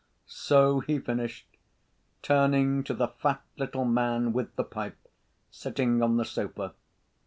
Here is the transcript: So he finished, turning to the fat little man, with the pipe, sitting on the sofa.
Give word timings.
So 0.25 0.79
he 0.79 0.97
finished, 0.97 1.45
turning 2.23 2.83
to 2.85 2.95
the 2.95 3.09
fat 3.09 3.43
little 3.57 3.85
man, 3.85 4.33
with 4.33 4.55
the 4.55 4.63
pipe, 4.63 4.97
sitting 5.51 6.01
on 6.01 6.17
the 6.17 6.25
sofa. 6.25 6.73